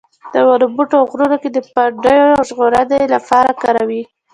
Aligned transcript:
د 0.33 0.35
ونو 0.47 0.67
بوټو 0.75 0.95
او 1.01 1.05
غرونو 1.11 1.37
کې 1.41 1.49
د 1.51 1.57
پنډیو 1.73 2.25
د 2.39 2.45
ژغورنې 2.49 2.99
لپاره 3.13 3.51
کاروي. 3.61 4.03